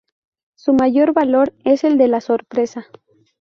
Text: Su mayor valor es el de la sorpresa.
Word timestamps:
Su 0.55 0.73
mayor 0.73 1.13
valor 1.13 1.53
es 1.63 1.83
el 1.83 1.99
de 1.99 2.07
la 2.07 2.21
sorpresa. 2.21 2.87